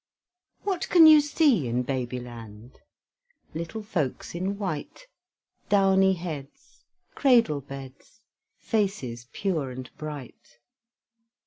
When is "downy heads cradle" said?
5.69-7.61